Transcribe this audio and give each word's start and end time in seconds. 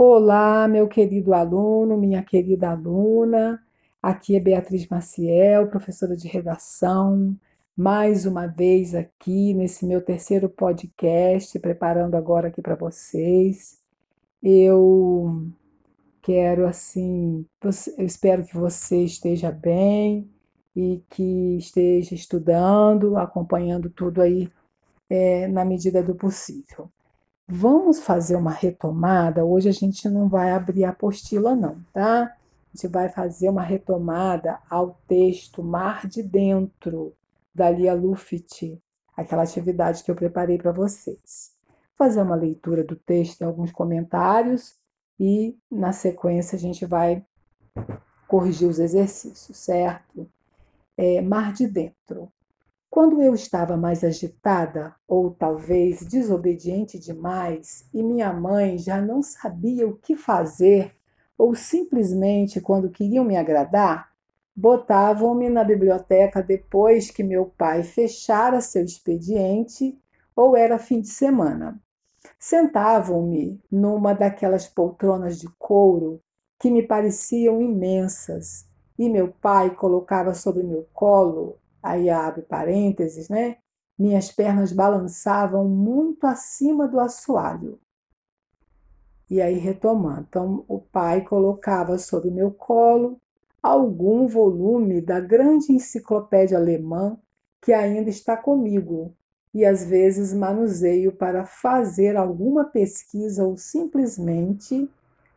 Olá, 0.00 0.68
meu 0.68 0.86
querido 0.86 1.34
aluno, 1.34 1.96
minha 1.98 2.22
querida 2.22 2.70
aluna. 2.70 3.60
Aqui 4.00 4.36
é 4.36 4.40
Beatriz 4.40 4.86
Maciel, 4.86 5.66
professora 5.66 6.16
de 6.16 6.28
redação. 6.28 7.36
Mais 7.76 8.24
uma 8.24 8.46
vez 8.46 8.94
aqui 8.94 9.52
nesse 9.54 9.84
meu 9.84 10.00
terceiro 10.00 10.48
podcast, 10.48 11.58
preparando 11.58 12.14
agora 12.14 12.46
aqui 12.46 12.62
para 12.62 12.76
vocês. 12.76 13.82
Eu 14.40 15.48
quero 16.22 16.64
assim, 16.64 17.44
eu 17.98 18.06
espero 18.06 18.44
que 18.44 18.56
você 18.56 19.02
esteja 19.02 19.50
bem 19.50 20.30
e 20.76 21.02
que 21.10 21.56
esteja 21.56 22.14
estudando, 22.14 23.16
acompanhando 23.16 23.90
tudo 23.90 24.22
aí 24.22 24.48
é, 25.10 25.48
na 25.48 25.64
medida 25.64 26.04
do 26.04 26.14
possível. 26.14 26.88
Vamos 27.50 28.00
fazer 28.00 28.36
uma 28.36 28.50
retomada. 28.50 29.42
Hoje 29.42 29.70
a 29.70 29.72
gente 29.72 30.06
não 30.06 30.28
vai 30.28 30.50
abrir 30.50 30.84
a 30.84 30.90
apostila, 30.90 31.56
não, 31.56 31.82
tá? 31.94 32.24
A 32.24 32.76
gente 32.76 32.86
vai 32.88 33.08
fazer 33.08 33.48
uma 33.48 33.62
retomada 33.62 34.58
ao 34.68 35.00
texto 35.08 35.62
Mar 35.62 36.06
de 36.06 36.22
Dentro, 36.22 37.14
da 37.54 37.70
Lia 37.70 37.94
Luft, 37.94 38.78
aquela 39.16 39.44
atividade 39.44 40.04
que 40.04 40.10
eu 40.10 40.14
preparei 40.14 40.58
para 40.58 40.72
vocês. 40.72 41.54
Fazer 41.96 42.20
uma 42.20 42.36
leitura 42.36 42.84
do 42.84 42.94
texto 42.94 43.40
e 43.40 43.44
alguns 43.44 43.72
comentários 43.72 44.76
e, 45.18 45.56
na 45.70 45.90
sequência, 45.90 46.54
a 46.54 46.60
gente 46.60 46.84
vai 46.84 47.24
corrigir 48.28 48.68
os 48.68 48.78
exercícios, 48.78 49.56
certo? 49.56 50.30
É, 50.98 51.22
Mar 51.22 51.54
de 51.54 51.66
Dentro. 51.66 52.30
Quando 52.90 53.20
eu 53.20 53.34
estava 53.34 53.76
mais 53.76 54.02
agitada, 54.02 54.94
ou 55.06 55.30
talvez 55.30 56.00
desobediente 56.00 56.98
demais, 56.98 57.86
e 57.92 58.02
minha 58.02 58.32
mãe 58.32 58.78
já 58.78 58.98
não 59.00 59.22
sabia 59.22 59.86
o 59.86 59.96
que 59.96 60.16
fazer, 60.16 60.96
ou 61.36 61.54
simplesmente 61.54 62.62
quando 62.62 62.90
queriam 62.90 63.24
me 63.24 63.36
agradar, 63.36 64.10
botavam-me 64.56 65.50
na 65.50 65.62
biblioteca 65.62 66.42
depois 66.42 67.10
que 67.10 67.22
meu 67.22 67.46
pai 67.46 67.82
fechara 67.82 68.60
seu 68.62 68.82
expediente 68.82 69.96
ou 70.34 70.56
era 70.56 70.78
fim 70.78 71.00
de 71.00 71.08
semana. 71.08 71.78
Sentavam-me 72.38 73.62
numa 73.70 74.14
daquelas 74.14 74.66
poltronas 74.66 75.38
de 75.38 75.48
couro 75.58 76.20
que 76.58 76.70
me 76.70 76.82
pareciam 76.82 77.60
imensas, 77.60 78.66
e 78.98 79.08
meu 79.08 79.28
pai 79.28 79.74
colocava 79.74 80.34
sobre 80.34 80.62
meu 80.62 80.88
colo 80.92 81.58
aí 81.82 82.10
abre 82.10 82.42
parênteses, 82.42 83.28
né? 83.28 83.56
Minhas 83.98 84.30
pernas 84.30 84.72
balançavam 84.72 85.68
muito 85.68 86.26
acima 86.26 86.86
do 86.86 87.00
assoalho. 87.00 87.80
E 89.30 89.42
aí, 89.42 89.58
retomando, 89.58 90.26
então 90.28 90.64
o 90.68 90.80
pai 90.80 91.22
colocava 91.22 91.98
sobre 91.98 92.30
meu 92.30 92.50
colo 92.50 93.20
algum 93.62 94.26
volume 94.26 95.00
da 95.00 95.20
grande 95.20 95.72
enciclopédia 95.72 96.56
alemã 96.56 97.18
que 97.60 97.72
ainda 97.72 98.08
está 98.08 98.36
comigo 98.36 99.14
e 99.52 99.64
às 99.64 99.84
vezes 99.84 100.32
manuseio 100.32 101.12
para 101.12 101.44
fazer 101.44 102.16
alguma 102.16 102.64
pesquisa 102.64 103.44
ou 103.44 103.56
simplesmente 103.56 104.88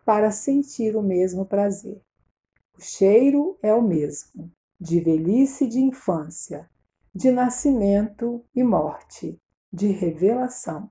para 0.06 0.32
sentir 0.32 0.96
o 0.96 1.02
mesmo 1.02 1.46
prazer. 1.46 2.00
O 2.78 2.82
cheiro 2.82 3.58
é 3.62 3.74
o 3.74 3.82
mesmo, 3.82 4.52
de 4.82 5.00
velhice 5.00 5.66
e 5.66 5.68
de 5.68 5.80
infância, 5.80 6.68
de 7.14 7.30
nascimento 7.30 8.44
e 8.56 8.64
morte, 8.64 9.40
de 9.72 9.92
revelação. 9.92 10.90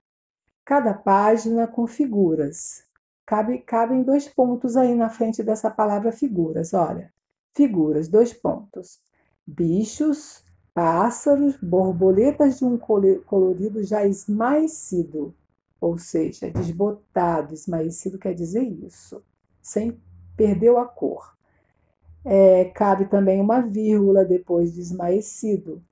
Cada 0.65 0.95
página 0.95 1.67
com 1.67 1.89
figuras. 1.89 2.85
Cabe, 3.27 3.59
cabem 3.59 4.05
dois 4.05 4.29
pontos 4.29 4.77
aí 4.77 4.95
na 4.95 5.09
frente 5.09 5.43
dessa 5.43 5.69
palavra 5.69 6.13
figuras, 6.13 6.73
olha. 6.73 7.13
Figuras, 7.53 8.07
dois 8.07 8.33
pontos. 8.33 9.01
Bichos, 9.45 10.45
pássaros, 10.73 11.57
borboletas 11.57 12.59
de 12.61 12.65
um 12.65 12.79
colorido 12.79 13.83
já 13.83 14.07
esmaecido, 14.07 15.35
ou 15.81 15.99
seja, 15.99 16.49
desbotado, 16.49 17.55
esmaecido 17.55 18.21
quer 18.21 18.35
dizer 18.35 18.63
isso, 18.63 19.21
sem 19.61 20.01
perdeu 20.37 20.79
a 20.79 20.87
cor. 20.87 21.40
É, 22.25 22.67
cabe 22.67 23.07
também 23.07 23.41
uma 23.41 23.61
vírgula 23.61 24.25
depois 24.25 24.75
de 24.75 24.81
esmaecido. 24.81 25.83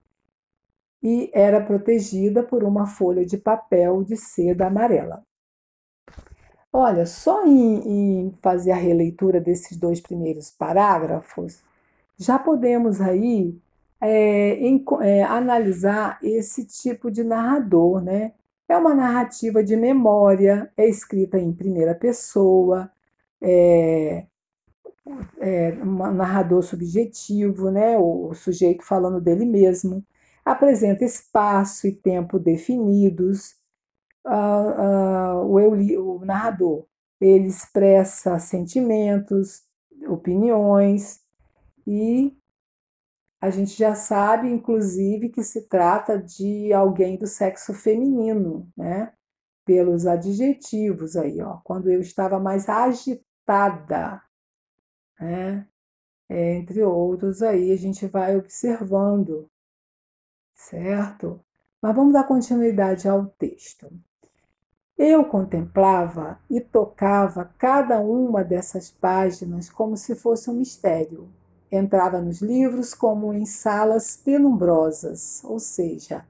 E 1.03 1.31
era 1.33 1.61
protegida 1.61 2.43
por 2.43 2.65
uma 2.65 2.87
folha 2.87 3.25
de 3.25 3.39
papel 3.39 4.03
de 4.03 4.17
seda 4.17 4.67
amarela. 4.67 5.23
Olha, 6.73 7.07
só 7.07 7.47
em, 7.47 8.27
em 8.27 8.39
fazer 8.43 8.73
a 8.73 8.77
releitura 8.77 9.41
desses 9.41 9.77
dois 9.77 10.01
primeiros 10.01 10.51
parágrafos, 10.51 11.63
já 12.19 12.39
podemos 12.39 13.01
aí 13.01 13.59
é, 14.01 14.55
em, 14.57 14.85
é, 15.03 15.23
analisar 15.25 16.19
esse 16.23 16.67
tipo 16.67 17.11
de 17.11 17.25
narrador, 17.25 18.03
né? 18.03 18.33
É 18.69 18.77
uma 18.77 18.95
narrativa 18.95 19.65
de 19.65 19.77
memória, 19.77 20.71
é 20.77 20.87
escrita 20.89 21.39
em 21.39 21.53
primeira 21.53 21.95
pessoa, 21.95 22.91
é, 23.41 24.27
é, 25.39 25.73
um 25.83 26.13
narrador 26.13 26.63
subjetivo, 26.63 27.71
né, 27.71 27.99
o 27.99 28.33
sujeito 28.35 28.85
falando 28.85 29.21
dele 29.21 29.45
mesmo, 29.45 30.05
apresenta 30.45 31.05
espaço 31.05 31.87
e 31.87 31.93
tempo 31.93 32.39
definidos. 32.39 33.57
Uh, 34.27 35.41
uh, 35.41 35.47
o, 35.47 35.61
eu, 35.61 36.17
o 36.17 36.25
narrador 36.25 36.85
ele 37.21 37.49
expressa 37.49 38.39
sentimentos, 38.39 39.63
opiniões 40.07 41.21
e 41.87 42.37
a 43.41 43.51
gente 43.51 43.77
já 43.77 43.95
sabe, 43.95 44.51
inclusive, 44.51 45.29
que 45.29 45.43
se 45.43 45.69
trata 45.69 46.19
de 46.19 46.73
alguém 46.73 47.17
do 47.17 47.27
sexo 47.27 47.73
feminino, 47.73 48.69
né? 48.77 49.13
Pelos 49.65 50.07
adjetivos 50.07 51.17
aí, 51.17 51.41
ó. 51.41 51.59
Quando 51.63 51.89
eu 51.89 52.01
estava 52.01 52.41
mais 52.41 52.69
agitada, 52.69 54.21
né? 55.21 55.67
É, 56.29 56.57
entre 56.57 56.83
outros 56.83 57.43
aí 57.43 57.73
a 57.73 57.77
gente 57.77 58.07
vai 58.07 58.37
observando, 58.37 59.51
certo? 60.55 61.41
Mas 61.81 61.95
vamos 61.95 62.13
dar 62.13 62.25
continuidade 62.25 63.09
ao 63.09 63.27
texto. 63.27 63.91
Eu 64.97 65.25
contemplava 65.25 66.41
e 66.51 66.61
tocava 66.61 67.45
cada 67.57 68.01
uma 68.01 68.43
dessas 68.43 68.91
páginas 68.91 69.71
como 69.71 69.97
se 69.97 70.17
fosse 70.17 70.51
um 70.51 70.55
mistério. 70.55 71.33
Entrava 71.71 72.21
nos 72.21 72.43
livros 72.43 72.95
como 72.95 73.33
em 73.33 73.47
salas 73.47 74.17
penumbrosas, 74.17 75.43
ou 75.45 75.61
seja, 75.61 76.27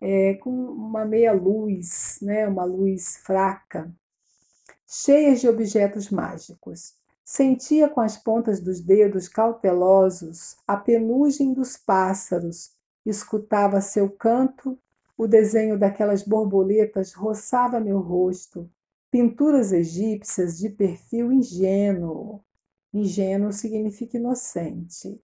é, 0.00 0.34
com 0.34 0.50
uma 0.50 1.04
meia 1.04 1.32
luz, 1.32 2.18
né, 2.20 2.46
uma 2.46 2.64
luz 2.64 3.16
fraca, 3.24 3.90
cheias 4.86 5.40
de 5.40 5.48
objetos 5.48 6.10
mágicos. 6.10 6.94
Sentia 7.34 7.88
com 7.88 8.02
as 8.02 8.18
pontas 8.18 8.60
dos 8.60 8.78
dedos 8.82 9.26
cautelosos 9.26 10.58
a 10.68 10.76
penugem 10.76 11.54
dos 11.54 11.78
pássaros, 11.78 12.76
escutava 13.06 13.80
seu 13.80 14.10
canto, 14.10 14.78
o 15.16 15.26
desenho 15.26 15.78
daquelas 15.78 16.22
borboletas 16.22 17.14
roçava 17.14 17.80
meu 17.80 18.00
rosto, 18.00 18.70
pinturas 19.10 19.72
egípcias 19.72 20.58
de 20.58 20.68
perfil 20.68 21.32
ingênuo. 21.32 22.44
Ingênuo 22.92 23.50
significa 23.50 24.18
inocente. 24.18 25.18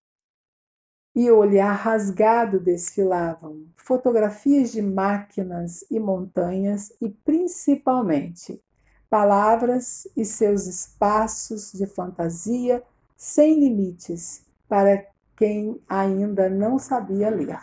E 1.14 1.30
o 1.30 1.36
olhar 1.36 1.74
rasgado 1.74 2.58
desfilavam 2.58 3.66
fotografias 3.76 4.72
de 4.72 4.80
máquinas 4.80 5.84
e 5.90 6.00
montanhas 6.00 6.90
e, 7.02 7.10
principalmente, 7.10 8.62
palavras 9.10 10.06
e 10.16 10.24
seus 10.24 10.66
espaços 10.66 11.72
de 11.72 11.86
fantasia 11.86 12.82
sem 13.16 13.58
limites 13.58 14.44
para 14.68 15.04
quem 15.36 15.80
ainda 15.88 16.48
não 16.48 16.78
sabia 16.78 17.30
ler. 17.30 17.58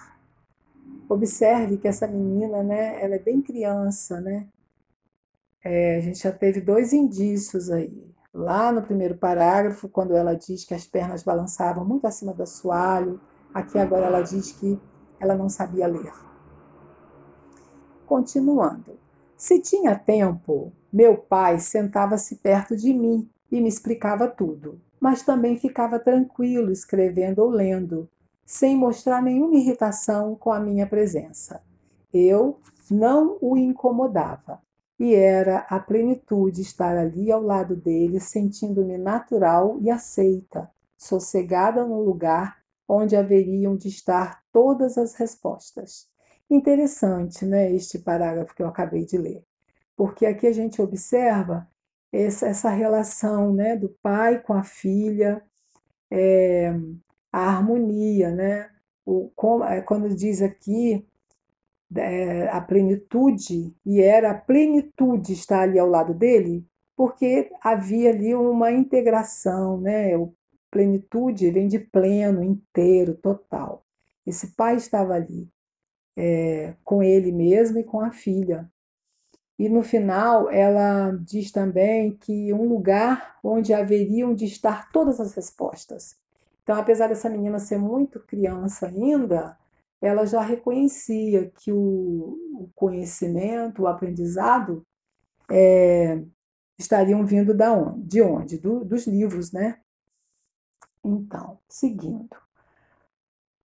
Observe 1.08 1.78
que 1.78 1.88
essa 1.88 2.08
menina, 2.08 2.64
né, 2.64 3.02
ela 3.04 3.16
é 3.16 3.20
bem 3.20 3.42
criança, 3.42 4.20
né? 4.20 4.48
É, 5.64 5.98
a 5.98 6.00
gente 6.00 6.20
já 6.20 6.32
teve 6.32 6.62
dois 6.62 6.94
indícios 6.94 7.70
aí. 7.70 8.14
Lá 8.34 8.72
no 8.72 8.82
primeiro 8.82 9.16
parágrafo, 9.16 9.88
quando 9.88 10.16
ela 10.16 10.34
diz 10.34 10.66
que 10.66 10.74
as 10.74 10.86
pernas 10.86 11.24
balançavam 11.24 11.86
muito 11.86 12.06
acima 12.06 12.34
do 12.34 12.44
assoalho, 12.44 13.20
aqui 13.54 13.78
agora 13.78 14.08
ela 14.08 14.22
diz 14.22 14.52
que 14.52 14.80
ela 15.20 15.36
não 15.36 15.48
sabia 15.48 15.88
ler. 15.88 16.14
Continuando. 18.06 19.00
Se 19.38 19.60
tinha 19.60 19.98
tempo, 19.98 20.72
meu 20.96 21.18
pai 21.18 21.60
sentava-se 21.60 22.38
perto 22.38 22.74
de 22.74 22.94
mim 22.94 23.30
e 23.52 23.60
me 23.60 23.68
explicava 23.68 24.30
tudo, 24.30 24.80
mas 24.98 25.24
também 25.24 25.58
ficava 25.58 26.00
tranquilo 26.00 26.72
escrevendo 26.72 27.40
ou 27.40 27.50
lendo, 27.50 28.10
sem 28.46 28.78
mostrar 28.78 29.22
nenhuma 29.22 29.58
irritação 29.58 30.38
com 30.38 30.54
a 30.54 30.60
minha 30.62 30.88
presença. 30.88 31.62
Eu 32.14 32.62
não 32.90 33.38
o 33.42 33.58
incomodava. 33.58 34.62
e 34.98 35.14
era 35.14 35.66
a 35.70 35.78
plenitude 35.78 36.62
estar 36.62 36.96
ali 36.96 37.30
ao 37.30 37.42
lado 37.42 37.76
dele, 37.76 38.22
sentindo-me 38.22 38.98
natural 38.98 39.78
e 39.82 39.90
aceita, 39.90 40.72
sossegada 40.98 41.86
no 41.86 42.02
lugar 42.02 42.60
onde 42.88 43.18
haveriam 43.18 43.76
de 43.76 43.90
estar 43.90 44.42
todas 44.54 44.98
as 44.98 45.14
respostas. 45.16 46.08
Interessante, 46.50 47.44
né, 47.46 47.70
este 47.74 48.00
parágrafo 48.00 48.56
que 48.56 48.64
eu 48.64 48.68
acabei 48.68 49.06
de 49.06 49.18
ler, 49.18 49.44
porque 49.96 50.26
aqui 50.26 50.48
a 50.48 50.54
gente 50.54 50.82
observa 50.82 51.68
essa, 52.12 52.48
essa 52.48 52.70
relação, 52.70 53.54
né, 53.54 53.76
do 53.76 53.90
pai 54.02 54.42
com 54.42 54.54
a 54.54 54.64
filha, 54.64 55.42
é, 56.12 56.74
a 57.32 57.40
harmonia, 57.40 58.32
né, 58.32 58.70
o, 59.06 59.32
é, 59.66 59.82
quando 59.82 60.16
diz 60.16 60.42
aqui 60.42 61.06
é, 61.96 62.48
a 62.50 62.62
plenitude, 62.62 63.76
e 63.86 64.02
era 64.02 64.32
a 64.32 64.36
plenitude 64.36 65.34
estar 65.34 65.62
ali 65.62 65.78
ao 65.78 65.88
lado 65.88 66.14
dele, 66.14 66.66
porque 66.96 67.52
havia 67.62 68.10
ali 68.12 68.34
uma 68.34 68.72
integração, 68.72 69.80
né? 69.80 70.16
O 70.18 70.34
plenitude 70.72 71.52
vem 71.52 71.68
de 71.68 71.80
pleno, 71.80 72.44
inteiro, 72.44 73.16
total. 73.16 73.86
Esse 74.26 74.56
pai 74.56 74.78
estava 74.78 75.14
ali 75.14 75.48
é, 76.18 76.74
com 76.84 77.04
ele 77.04 77.32
mesmo 77.32 77.80
e 77.80 77.84
com 77.84 78.00
a 78.00 78.12
filha. 78.12 78.70
E 79.58 79.70
no 79.70 79.84
final, 79.84 80.50
ela 80.50 81.12
diz 81.12 81.52
também 81.52 82.16
que 82.18 82.52
um 82.52 82.68
lugar 82.68 83.38
onde 83.44 83.74
haveriam 83.74 84.34
de 84.34 84.46
estar 84.46 84.92
todas 84.92 85.20
as 85.20 85.34
respostas. 85.34 86.18
Então, 86.64 86.78
apesar 86.78 87.08
dessa 87.08 87.30
menina 87.30 87.60
ser 87.60 87.78
muito 87.78 88.20
criança 88.20 88.88
ainda, 88.88 89.58
ela 90.02 90.26
já 90.26 90.42
reconhecia 90.42 91.50
que 91.52 91.72
o, 91.72 92.70
conhecimento, 92.76 93.84
o 93.84 93.88
aprendizado, 93.88 94.86
é, 95.50 96.22
estariam 96.78 97.26
vindo 97.26 97.54
da 97.54 97.72
onde? 97.72 98.04
De 98.04 98.22
onde? 98.22 98.58
Do, 98.58 98.84
dos 98.84 99.08
livros, 99.08 99.52
né? 99.52 99.80
Então, 101.04 101.60
seguindo. 101.70 102.45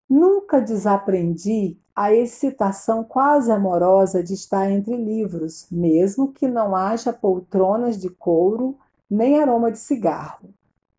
Nunca 0.09 0.62
desaprendi 0.62 1.77
a 1.95 2.13
excitação 2.13 3.04
quase 3.04 3.51
amorosa 3.51 4.24
de 4.24 4.33
estar 4.33 4.69
entre 4.71 4.95
livros, 4.95 5.68
mesmo 5.69 6.31
que 6.31 6.48
não 6.48 6.75
haja 6.75 7.12
poltronas 7.12 8.00
de 8.00 8.09
couro 8.09 8.77
nem 9.09 9.39
aroma 9.39 9.71
de 9.71 9.80
cigarro. 9.80 10.50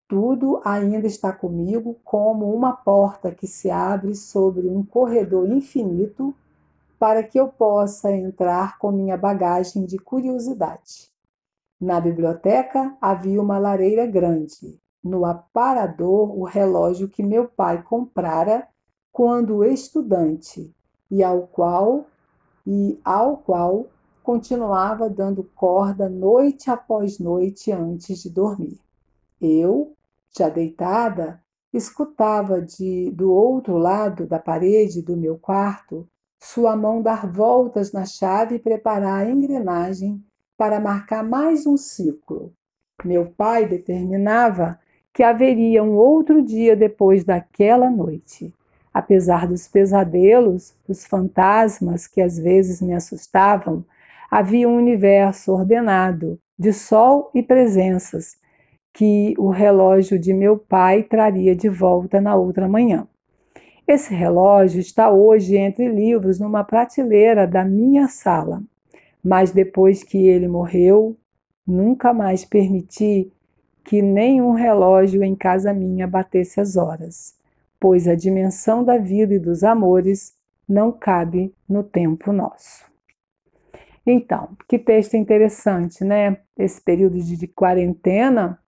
Tudo 0.08 0.60
ainda 0.64 1.06
está 1.06 1.32
comigo 1.32 1.96
como 2.02 2.54
uma 2.54 2.72
porta 2.72 3.30
que 3.30 3.46
se 3.46 3.70
abre 3.70 4.14
sobre 4.14 4.68
um 4.68 4.82
corredor 4.82 5.50
infinito 5.50 6.34
para 6.98 7.22
que 7.22 7.38
eu 7.38 7.48
possa 7.48 8.10
entrar 8.10 8.78
com 8.78 8.90
minha 8.90 9.16
bagagem 9.16 9.84
de 9.84 9.98
curiosidade. 9.98 11.10
Na 11.80 12.00
biblioteca 12.00 12.96
havia 13.00 13.40
uma 13.40 13.58
lareira 13.58 14.04
grande. 14.04 14.80
No 15.02 15.24
aparador, 15.24 16.36
o 16.36 16.42
relógio 16.42 17.08
que 17.08 17.22
meu 17.22 17.46
pai 17.46 17.82
comprara 17.82 18.66
quando 19.18 19.64
estudante 19.64 20.72
e 21.10 21.24
ao 21.24 21.48
qual 21.48 22.06
e 22.64 23.00
ao 23.04 23.38
qual 23.38 23.88
continuava 24.22 25.10
dando 25.10 25.42
corda 25.56 26.08
noite 26.08 26.70
após 26.70 27.18
noite 27.18 27.72
antes 27.72 28.22
de 28.22 28.30
dormir. 28.30 28.78
Eu, 29.40 29.92
já 30.30 30.48
deitada, 30.48 31.42
escutava 31.72 32.62
de 32.62 33.10
do 33.10 33.32
outro 33.32 33.76
lado 33.76 34.24
da 34.24 34.38
parede 34.38 35.02
do 35.02 35.16
meu 35.16 35.36
quarto 35.36 36.08
sua 36.38 36.76
mão 36.76 37.02
dar 37.02 37.26
voltas 37.26 37.90
na 37.90 38.06
chave 38.06 38.54
e 38.54 38.60
preparar 38.60 39.26
a 39.26 39.28
engrenagem 39.28 40.24
para 40.56 40.78
marcar 40.78 41.24
mais 41.24 41.66
um 41.66 41.76
ciclo. 41.76 42.52
Meu 43.04 43.32
pai 43.32 43.66
determinava 43.66 44.78
que 45.12 45.24
haveria 45.24 45.82
um 45.82 45.96
outro 45.96 46.40
dia 46.40 46.76
depois 46.76 47.24
daquela 47.24 47.90
noite. 47.90 48.54
Apesar 48.98 49.46
dos 49.46 49.68
pesadelos, 49.68 50.74
dos 50.84 51.06
fantasmas 51.06 52.08
que 52.08 52.20
às 52.20 52.36
vezes 52.36 52.82
me 52.82 52.92
assustavam, 52.92 53.84
havia 54.28 54.68
um 54.68 54.74
universo 54.76 55.52
ordenado 55.52 56.36
de 56.58 56.72
sol 56.72 57.30
e 57.32 57.40
presenças 57.40 58.36
que 58.92 59.36
o 59.38 59.50
relógio 59.50 60.18
de 60.18 60.34
meu 60.34 60.58
pai 60.58 61.04
traria 61.04 61.54
de 61.54 61.68
volta 61.68 62.20
na 62.20 62.34
outra 62.34 62.66
manhã. 62.66 63.06
Esse 63.86 64.12
relógio 64.12 64.80
está 64.80 65.12
hoje 65.12 65.56
entre 65.56 65.86
livros 65.86 66.40
numa 66.40 66.64
prateleira 66.64 67.46
da 67.46 67.64
minha 67.64 68.08
sala, 68.08 68.60
mas 69.22 69.52
depois 69.52 70.02
que 70.02 70.26
ele 70.26 70.48
morreu, 70.48 71.16
nunca 71.64 72.12
mais 72.12 72.44
permiti 72.44 73.32
que 73.84 74.02
nenhum 74.02 74.54
relógio 74.54 75.22
em 75.22 75.36
casa 75.36 75.72
minha 75.72 76.08
batesse 76.08 76.60
as 76.60 76.76
horas, 76.76 77.37
pois 77.80 78.08
a 78.08 78.14
dimensão 78.14 78.84
da 78.84 78.98
vida 78.98 79.34
e 79.34 79.38
dos 79.38 79.62
amores 79.62 80.34
não 80.68 80.92
cabe 80.92 81.54
no 81.68 81.82
tempo 81.82 82.32
nosso. 82.32 82.86
Então, 84.06 84.56
que 84.66 84.78
texto 84.78 85.14
interessante, 85.14 86.02
né? 86.02 86.38
Esse 86.56 86.80
período 86.80 87.20
de 87.20 87.46
quarentena 87.46 88.58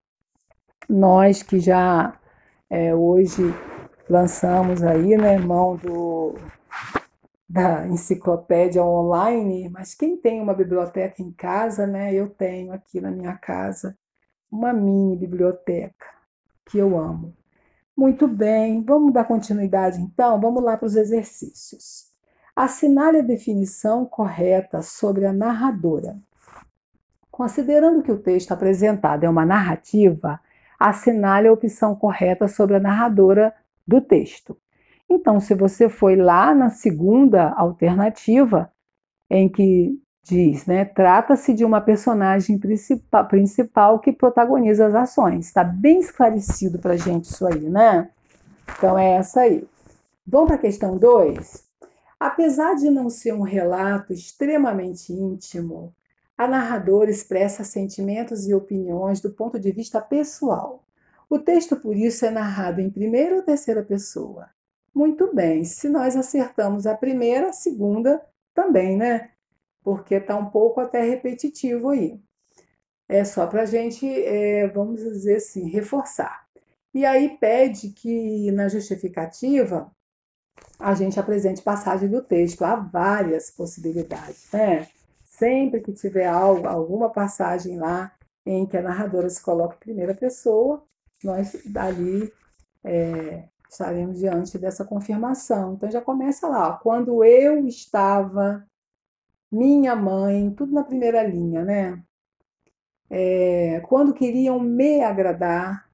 nós 0.89 1.43
que 1.43 1.61
já 1.61 2.19
é, 2.69 2.95
hoje 2.95 3.43
lançamos 4.09 4.83
aí, 4.83 5.17
né, 5.17 5.39
mão 5.39 5.77
do, 5.77 6.35
da 7.49 7.87
enciclopédia 7.87 8.83
online, 8.85 9.69
mas 9.69 9.95
quem 9.95 10.17
tem 10.17 10.41
uma 10.41 10.53
biblioteca 10.53 11.23
em 11.23 11.33
casa, 11.33 11.87
né, 11.87 12.13
eu 12.13 12.29
tenho 12.29 12.73
aqui 12.73 13.01
na 13.01 13.11
minha 13.11 13.37
casa 13.37 13.97
uma 14.51 14.73
mini 14.73 15.17
biblioteca 15.17 16.07
que 16.67 16.79
eu 16.79 16.99
amo. 16.99 17.37
Muito 17.97 18.27
bem, 18.27 18.83
vamos 18.83 19.13
dar 19.13 19.25
continuidade 19.25 20.01
então, 20.01 20.41
vamos 20.41 20.63
lá 20.63 20.77
para 20.77 20.87
os 20.87 20.97
exercícios. 20.97 22.11
Assinale 22.57 23.19
a 23.19 23.23
definição 23.23 24.05
correta 24.05 24.83
sobre 24.83 25.27
a 25.27 25.33
narradora. 25.33 26.19
Considerando 27.31 28.03
que 28.03 28.13
o 28.13 28.19
texto 28.19 28.53
apresentado 28.53 29.25
é 29.25 29.29
uma 29.29 29.47
narrativa, 29.47 30.41
assinale 30.79 31.49
a 31.49 31.53
opção 31.53 31.95
correta 31.95 32.49
sobre 32.49 32.77
a 32.77 32.81
narradora 32.81 33.55
do 33.87 34.01
texto. 34.01 34.57
Então, 35.09 35.41
se 35.41 35.55
você 35.55 35.89
foi 35.89 36.17
lá 36.17 36.55
na 36.55 36.71
segunda 36.71 37.51
alternativa, 37.53 38.73
em 39.29 39.49
que 39.49 39.99
diz, 40.31 40.65
né, 40.65 40.85
trata-se 40.85 41.53
de 41.53 41.65
uma 41.65 41.81
personagem 41.81 42.57
principal, 42.57 43.27
principal 43.27 43.99
que 43.99 44.13
protagoniza 44.13 44.87
as 44.87 44.95
ações. 44.95 45.47
Está 45.47 45.65
bem 45.65 45.99
esclarecido 45.99 46.79
para 46.79 46.95
a 46.95 46.97
gente 46.97 47.25
isso 47.25 47.45
aí, 47.47 47.69
né? 47.69 48.09
Então, 48.79 48.97
é 48.97 49.17
essa 49.17 49.41
aí. 49.41 49.67
Vamos 50.25 50.47
para 50.47 50.57
a 50.57 50.61
questão 50.61 50.97
2? 50.97 51.65
Apesar 52.19 52.77
de 52.77 52.89
não 52.89 53.11
ser 53.11 53.35
um 53.35 53.43
relato 53.43 54.13
extremamente 54.13 55.13
íntimo, 55.13 55.93
a 56.39 56.47
narradora 56.47 57.11
expressa 57.11 57.65
sentimentos 57.65 58.47
e 58.47 58.55
opiniões 58.55 59.21
do 59.21 59.31
ponto 59.31 59.59
de 59.59 59.73
vista 59.73 60.01
pessoal. 60.01 60.85
O 61.29 61.39
texto, 61.39 61.75
por 61.75 61.97
isso, 61.97 62.25
é 62.25 62.31
narrado 62.31 62.81
em 62.81 62.91
primeira 62.91 63.37
ou 63.37 63.43
terceira 63.43 63.83
pessoa. 63.83 64.49
Muito 64.95 65.35
bem, 65.35 65.65
se 65.65 65.89
nós 65.89 66.17
acertamos 66.17 66.87
a 66.87 66.97
primeira, 66.97 67.49
a 67.49 67.53
segunda 67.53 68.23
também, 68.55 68.97
né? 68.97 69.31
Porque 69.83 70.17
está 70.17 70.37
um 70.37 70.51
pouco 70.51 70.81
até 70.81 71.03
repetitivo 71.03 71.91
aí. 71.91 72.21
É 73.09 73.25
só 73.25 73.47
para 73.47 73.63
a 73.63 73.67
gente, 73.67 74.07
é, 74.07 74.69
vamos 74.69 75.01
dizer 75.01 75.37
assim, 75.37 75.69
reforçar. 75.69 76.47
E 76.95 77.05
aí 77.05 77.37
pede 77.39 77.91
que 77.91 78.51
na 78.53 78.69
justificativa 78.69 79.91
a 80.79 80.95
gente 80.95 81.19
apresente 81.19 81.63
passagem 81.63 82.09
do 82.09 82.23
texto. 82.23 82.63
Há 82.63 82.77
várias 82.77 83.51
possibilidades, 83.51 84.49
né? 84.53 84.89
Sempre 85.25 85.81
que 85.81 85.93
tiver 85.93 86.27
algo, 86.27 86.67
alguma 86.67 87.11
passagem 87.11 87.79
lá 87.79 88.13
em 88.45 88.67
que 88.67 88.77
a 88.77 88.83
narradora 88.83 89.29
se 89.29 89.43
coloca 89.43 89.77
em 89.77 89.79
primeira 89.79 90.15
pessoa, 90.15 90.83
nós 91.23 91.57
dali 91.67 92.33
é, 92.85 93.45
estaremos 93.69 94.19
diante 94.19 94.59
dessa 94.59 94.85
confirmação. 94.85 95.75
Então 95.75 95.91
já 95.91 96.01
começa 96.01 96.49
lá, 96.49 96.71
ó, 96.71 96.73
quando 96.79 97.23
eu 97.23 97.67
estava, 97.67 98.67
minha 99.51 99.97
mãe, 99.97 100.51
tudo 100.53 100.73
na 100.73 100.85
primeira 100.85 101.23
linha, 101.23 101.65
né? 101.65 102.03
É, 103.09 103.81
quando 103.89 104.15
queriam 104.15 104.61
me 104.61 105.03
agradar, 105.03 105.89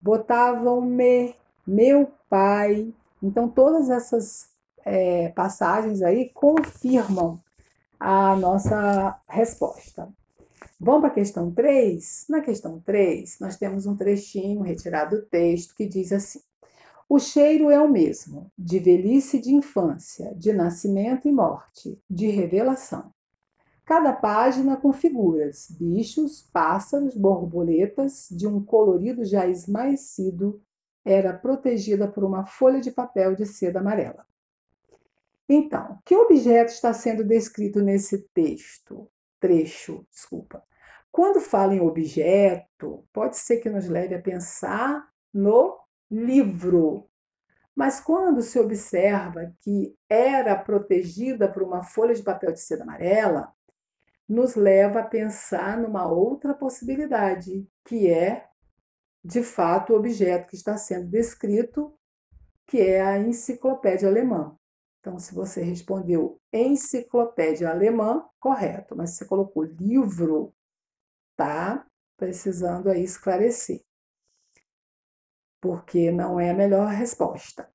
botavam 0.00 0.80
me, 0.80 1.34
meu 1.66 2.12
pai. 2.28 2.92
Então 3.22 3.48
todas 3.48 3.90
essas 3.90 4.50
é, 4.84 5.28
passagens 5.30 6.02
aí 6.02 6.30
confirmam 6.30 7.40
a 7.98 8.36
nossa 8.36 9.20
resposta. 9.28 10.08
Vamos 10.78 11.00
para 11.02 11.10
a 11.10 11.14
questão 11.14 11.50
3? 11.50 12.26
Na 12.28 12.40
questão 12.40 12.80
3, 12.80 13.38
nós 13.40 13.56
temos 13.56 13.86
um 13.86 13.96
trechinho 13.96 14.62
retirado 14.62 15.16
do 15.16 15.22
texto 15.26 15.74
que 15.74 15.86
diz 15.86 16.12
assim: 16.12 16.40
O 17.12 17.18
cheiro 17.18 17.72
é 17.72 17.80
o 17.80 17.88
mesmo, 17.88 18.52
de 18.56 18.78
velhice 18.78 19.38
e 19.38 19.40
de 19.40 19.52
infância, 19.52 20.32
de 20.36 20.52
nascimento 20.52 21.26
e 21.26 21.32
morte, 21.32 22.00
de 22.08 22.28
revelação. 22.28 23.12
Cada 23.84 24.12
página 24.12 24.76
com 24.76 24.92
figuras, 24.92 25.66
bichos, 25.72 26.48
pássaros, 26.52 27.16
borboletas, 27.16 28.28
de 28.30 28.46
um 28.46 28.64
colorido 28.64 29.24
já 29.24 29.44
esmaecido, 29.48 30.62
era 31.04 31.32
protegida 31.32 32.06
por 32.06 32.22
uma 32.22 32.46
folha 32.46 32.80
de 32.80 32.92
papel 32.92 33.34
de 33.34 33.44
seda 33.44 33.80
amarela. 33.80 34.24
Então, 35.48 35.98
que 36.04 36.14
objeto 36.14 36.70
está 36.70 36.92
sendo 36.94 37.24
descrito 37.24 37.82
nesse 37.82 38.18
texto? 38.32 39.10
Trecho, 39.40 40.06
desculpa. 40.12 40.62
Quando 41.10 41.40
fala 41.40 41.74
em 41.74 41.80
objeto, 41.80 43.04
pode 43.12 43.36
ser 43.36 43.56
que 43.56 43.68
nos 43.68 43.88
leve 43.88 44.14
a 44.14 44.22
pensar 44.22 45.10
no 45.34 45.76
livro. 46.10 47.08
Mas 47.74 48.00
quando 48.00 48.42
se 48.42 48.58
observa 48.58 49.54
que 49.60 49.96
era 50.08 50.56
protegida 50.56 51.50
por 51.50 51.62
uma 51.62 51.82
folha 51.82 52.14
de 52.14 52.22
papel 52.22 52.52
de 52.52 52.60
seda 52.60 52.82
amarela, 52.82 53.52
nos 54.28 54.54
leva 54.54 55.00
a 55.00 55.06
pensar 55.06 55.78
numa 55.78 56.06
outra 56.06 56.54
possibilidade, 56.54 57.66
que 57.84 58.08
é, 58.08 58.46
de 59.24 59.42
fato, 59.42 59.92
o 59.92 59.96
objeto 59.96 60.48
que 60.48 60.56
está 60.56 60.76
sendo 60.76 61.08
descrito, 61.08 61.98
que 62.66 62.80
é 62.80 63.00
a 63.02 63.18
enciclopédia 63.18 64.08
alemã. 64.08 64.56
Então, 65.00 65.18
se 65.18 65.34
você 65.34 65.62
respondeu 65.62 66.40
enciclopédia 66.52 67.70
alemã, 67.70 68.24
correto, 68.38 68.94
mas 68.94 69.10
se 69.10 69.16
você 69.16 69.24
colocou 69.24 69.64
livro, 69.64 70.54
tá 71.36 71.86
precisando 72.16 72.90
aí 72.90 73.02
esclarecer, 73.02 73.82
porque 75.60 76.10
não 76.10 76.40
é 76.40 76.50
a 76.50 76.54
melhor 76.54 76.88
resposta. 76.88 77.68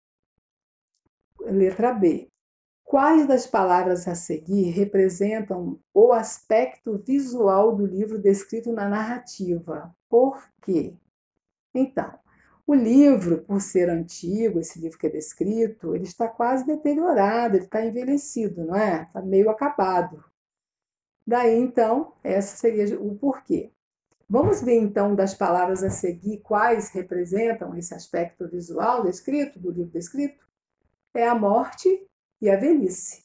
Letra 1.40 1.94
B. 1.94 2.30
Quais 2.84 3.28
das 3.28 3.48
palavras 3.48 4.08
a 4.08 4.16
seguir 4.16 4.70
representam 4.70 5.80
o 5.94 6.14
aspecto 6.14 6.98
visual 6.98 7.76
do 7.76 7.86
livro 7.86 8.22
descrito 8.22 8.72
na 8.72 8.88
narrativa? 8.88 9.94
Por 10.08 10.42
quê? 10.62 10.96
Então, 11.74 12.18
o 12.68 12.74
livro, 12.74 13.44
por 13.44 13.62
ser 13.62 13.90
antigo, 13.90 14.60
esse 14.60 14.80
livro 14.80 14.98
que 14.98 15.08
é 15.08 15.10
descrito, 15.10 15.96
ele 15.96 16.06
está 16.06 16.28
quase 16.28 16.66
deteriorado, 16.66 17.58
ele 17.58 17.66
está 17.66 17.86
envelhecido, 17.86 18.66
não 18.66 18.76
é? 18.76 19.04
Está 19.04 19.22
meio 19.22 19.50
acabado. 19.50 20.24
Daí, 21.26 21.56
então, 21.60 22.14
essa 22.24 22.56
seria 22.56 23.00
o 23.00 23.16
porquê. 23.16 23.72
Vamos 24.28 24.62
ver, 24.62 24.80
então, 24.80 25.16
das 25.16 25.36
palavras 25.36 25.84
a 25.84 25.90
seguir, 25.90 26.40
quais 26.40 26.90
representam 26.90 27.76
esse 27.78 27.94
aspecto 27.94 28.48
visual 28.48 29.04
descrito, 29.04 29.60
do 29.60 29.70
livro 29.70 29.92
descrito? 29.92 30.44
É 31.14 31.28
a 31.28 31.36
morte 31.36 32.08
e 32.42 32.50
a 32.50 32.58
velhice. 32.58 33.24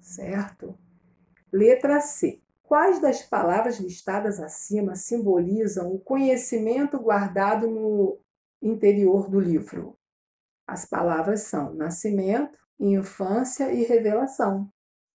Certo? 0.00 0.78
Letra 1.52 2.00
C. 2.00 2.40
Quais 2.62 3.00
das 3.00 3.22
palavras 3.22 3.78
listadas 3.78 4.40
acima 4.40 4.94
simbolizam 4.94 5.92
o 5.92 5.98
conhecimento 5.98 6.98
guardado 6.98 7.68
no 7.68 8.18
interior 8.62 9.28
do 9.28 9.38
livro? 9.38 9.98
As 10.66 10.86
palavras 10.86 11.42
são 11.42 11.74
nascimento, 11.74 12.58
infância 12.78 13.70
e 13.72 13.84
revelação. 13.84 14.68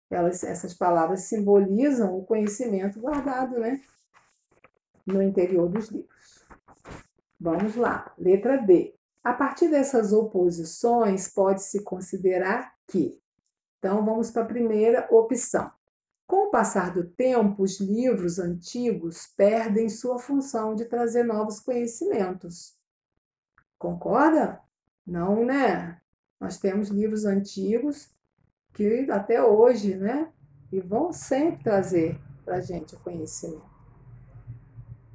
Elas, 0.09 0.43
essas 0.43 0.73
palavras 0.73 1.21
simbolizam 1.21 2.17
o 2.17 2.23
conhecimento 2.23 2.99
guardado 2.99 3.59
né, 3.59 3.81
no 5.09 5.21
interior 5.21 5.69
dos 5.69 5.89
livros. 5.89 6.45
Vamos 7.39 7.75
lá, 7.75 8.13
letra 8.17 8.57
D. 8.57 8.95
A 9.23 9.33
partir 9.33 9.69
dessas 9.69 10.13
oposições, 10.13 11.27
pode-se 11.27 11.83
considerar 11.83 12.73
que. 12.87 13.21
Então, 13.77 14.03
vamos 14.03 14.31
para 14.31 14.43
a 14.43 14.47
primeira 14.47 15.07
opção. 15.11 15.71
Com 16.27 16.47
o 16.47 16.51
passar 16.51 16.93
do 16.93 17.05
tempo, 17.05 17.63
os 17.63 17.79
livros 17.79 18.39
antigos 18.39 19.27
perdem 19.35 19.89
sua 19.89 20.19
função 20.19 20.75
de 20.75 20.85
trazer 20.85 21.23
novos 21.23 21.59
conhecimentos. 21.59 22.77
Concorda? 23.77 24.61
Não, 25.05 25.43
né? 25.45 25.99
Nós 26.39 26.57
temos 26.57 26.89
livros 26.89 27.25
antigos 27.25 28.09
que 28.73 29.09
até 29.09 29.41
hoje, 29.43 29.95
né? 29.95 30.31
E 30.71 30.79
vão 30.79 31.11
sempre 31.11 31.63
trazer 31.63 32.19
para 32.45 32.57
a 32.57 32.61
gente 32.61 32.95
o 32.95 32.99
conhecimento. 32.99 33.68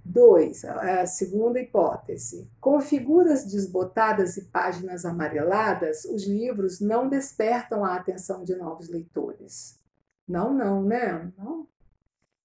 Dois, 0.05 0.65
a 0.67 1.07
segunda 1.07 1.59
hipótese. 1.59 2.51
Com 2.61 2.79
figuras 2.81 3.47
desbotadas 3.47 4.37
e 4.37 4.45
páginas 4.45 5.07
amareladas, 5.07 6.05
os 6.05 6.27
livros 6.27 6.79
não 6.79 7.09
despertam 7.09 7.83
a 7.83 7.95
atenção 7.95 8.45
de 8.45 8.55
novos 8.55 8.89
leitores. 8.91 9.81
Não, 10.29 10.53
não, 10.53 10.85
né? 10.85 11.33
Não. 11.39 11.67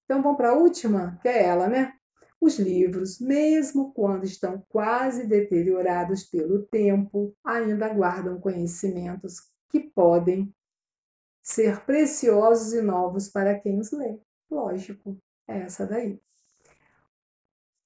Então 0.04 0.22
vamos 0.22 0.38
para 0.38 0.50
a 0.50 0.54
última, 0.54 1.18
que 1.20 1.28
é 1.28 1.44
ela, 1.44 1.68
né? 1.68 1.92
Os 2.40 2.58
livros, 2.58 3.20
mesmo 3.20 3.92
quando 3.92 4.24
estão 4.24 4.64
quase 4.70 5.26
deteriorados 5.26 6.24
pelo 6.24 6.62
tempo, 6.62 7.36
ainda 7.44 7.92
guardam 7.92 8.40
conhecimentos 8.40 9.50
que 9.68 9.80
podem 9.80 10.52
ser 11.42 11.80
preciosos 11.84 12.72
e 12.72 12.80
novos 12.80 13.28
para 13.28 13.58
quem 13.58 13.78
os 13.78 13.92
lê. 13.92 14.18
Lógico, 14.50 15.18
é 15.46 15.58
essa 15.60 15.86
daí. 15.86 16.18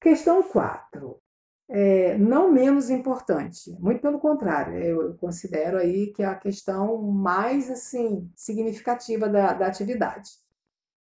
Questão 0.05 0.43
4. 0.43 1.19
É, 1.67 2.19
não 2.19 2.53
menos 2.53 2.91
importante, 2.91 3.75
muito 3.81 4.03
pelo 4.03 4.21
contrário, 4.21 4.79
eu 4.79 5.15
considero 5.15 5.79
aí 5.79 6.13
que 6.13 6.23
é 6.23 6.27
a 6.27 6.35
questão 6.35 7.01
mais 7.01 7.71
assim 7.71 8.31
significativa 8.37 9.31
da, 9.31 9.55
da 9.55 9.67
atividade, 9.67 10.29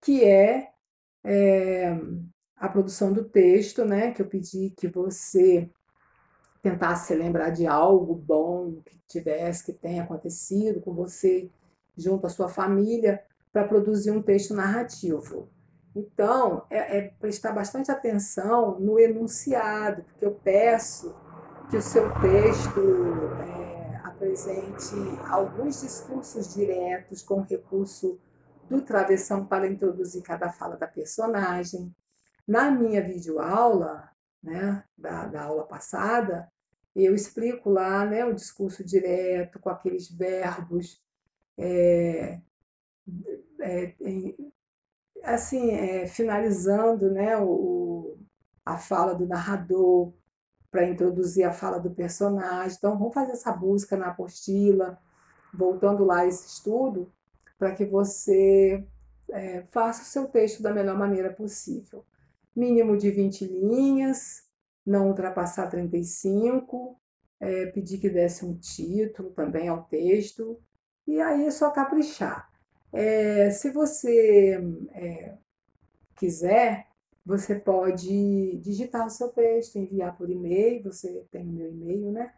que 0.00 0.22
é, 0.22 0.70
é 1.24 1.98
a 2.54 2.68
produção 2.68 3.12
do 3.12 3.24
texto, 3.24 3.84
né? 3.84 4.12
Que 4.12 4.22
eu 4.22 4.28
pedi 4.28 4.72
que 4.78 4.86
você 4.86 5.68
tentasse 6.62 7.16
lembrar 7.16 7.50
de 7.50 7.66
algo 7.66 8.14
bom 8.14 8.80
que 8.82 8.96
tivesse, 9.08 9.66
que 9.66 9.72
tenha 9.72 10.04
acontecido 10.04 10.80
com 10.80 10.94
você 10.94 11.50
junto 11.96 12.28
à 12.28 12.30
sua 12.30 12.48
família, 12.48 13.20
para 13.52 13.66
produzir 13.66 14.12
um 14.12 14.22
texto 14.22 14.54
narrativo. 14.54 15.50
Então, 15.94 16.66
é, 16.68 16.98
é 16.98 17.02
prestar 17.20 17.52
bastante 17.52 17.90
atenção 17.90 18.80
no 18.80 18.98
enunciado, 18.98 20.02
porque 20.04 20.26
eu 20.26 20.34
peço 20.34 21.14
que 21.70 21.76
o 21.76 21.82
seu 21.82 22.10
texto 22.20 22.80
é, 23.40 23.96
apresente 24.04 24.94
alguns 25.28 25.80
discursos 25.80 26.52
diretos 26.52 27.22
com 27.22 27.42
recurso 27.42 28.18
do 28.68 28.82
travessão 28.82 29.46
para 29.46 29.68
introduzir 29.68 30.22
cada 30.22 30.50
fala 30.50 30.76
da 30.76 30.86
personagem. 30.86 31.94
Na 32.46 32.70
minha 32.70 33.02
videoaula, 33.02 34.10
né, 34.42 34.82
da, 34.96 35.26
da 35.26 35.42
aula 35.44 35.64
passada, 35.64 36.50
eu 36.94 37.14
explico 37.14 37.70
lá 37.70 38.04
né, 38.04 38.24
o 38.24 38.34
discurso 38.34 38.84
direto, 38.84 39.58
com 39.58 39.68
aqueles 39.68 40.10
verbos 40.10 41.00
é, 41.56 42.40
é, 43.60 43.94
assim, 45.24 45.70
é, 45.70 46.06
finalizando 46.06 47.10
né, 47.10 47.36
o, 47.38 48.16
a 48.64 48.76
fala 48.76 49.14
do 49.14 49.26
narrador, 49.26 50.12
para 50.74 50.88
introduzir 50.88 51.44
a 51.44 51.52
fala 51.52 51.78
do 51.78 51.90
personagem. 51.92 52.76
Então, 52.76 52.98
vamos 52.98 53.14
fazer 53.14 53.30
essa 53.30 53.52
busca 53.52 53.96
na 53.96 54.08
apostila, 54.08 54.98
voltando 55.52 56.04
lá 56.04 56.26
esse 56.26 56.48
estudo, 56.48 57.12
para 57.56 57.72
que 57.72 57.84
você 57.84 58.84
é, 59.30 59.62
faça 59.70 60.02
o 60.02 60.04
seu 60.04 60.26
texto 60.26 60.60
da 60.60 60.74
melhor 60.74 60.98
maneira 60.98 61.32
possível. 61.32 62.04
Mínimo 62.56 62.96
de 62.96 63.08
20 63.08 63.44
linhas, 63.44 64.48
não 64.84 65.06
ultrapassar 65.06 65.68
35, 65.68 67.00
é, 67.38 67.66
pedir 67.66 67.98
que 67.98 68.10
desse 68.10 68.44
um 68.44 68.56
título 68.56 69.30
também 69.30 69.68
ao 69.68 69.84
texto, 69.84 70.60
e 71.06 71.20
aí 71.20 71.46
é 71.46 71.50
só 71.52 71.70
caprichar. 71.70 72.50
É, 72.94 73.50
se 73.50 73.70
você 73.70 74.56
é, 74.92 75.36
quiser, 76.16 76.86
você 77.26 77.58
pode 77.58 78.56
digitar 78.58 79.04
o 79.04 79.10
seu 79.10 79.30
texto, 79.30 79.76
enviar 79.76 80.16
por 80.16 80.30
e-mail, 80.30 80.84
você 80.84 81.26
tem 81.32 81.42
o 81.42 81.52
meu 81.52 81.70
e-mail, 81.72 82.12
né? 82.12 82.32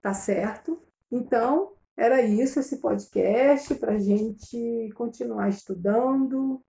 Tá 0.00 0.14
certo? 0.14 0.80
Então, 1.10 1.74
era 1.94 2.22
isso 2.22 2.58
esse 2.58 2.78
podcast 2.78 3.74
para 3.74 3.92
a 3.92 3.98
gente 3.98 4.90
continuar 4.96 5.50
estudando, 5.50 6.64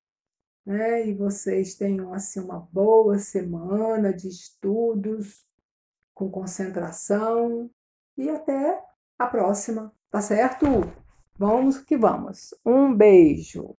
né? 0.65 1.07
E 1.07 1.13
vocês 1.13 1.75
tenham 1.75 2.13
assim 2.13 2.41
uma 2.41 2.59
boa 2.59 3.17
semana 3.19 4.13
de 4.13 4.27
estudos 4.27 5.45
com 6.13 6.29
concentração 6.29 7.71
e 8.17 8.29
até 8.29 8.83
a 9.17 9.27
próxima, 9.27 9.95
tá 10.11 10.21
certo? 10.21 10.65
Vamos 11.43 11.77
que 11.79 11.97
vamos. 11.97 12.55
Um 12.65 12.95
beijo. 12.95 13.75